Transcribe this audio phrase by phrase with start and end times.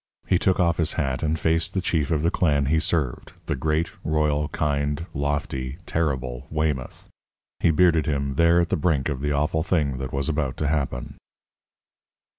[0.25, 3.55] He took off his hat and faced the chief of the clan he served, the
[3.55, 7.07] great, royal, kind, lofty, terrible Weymouth
[7.59, 10.67] he bearded him there at the brink of the awful thing that was about to
[10.67, 11.19] happen.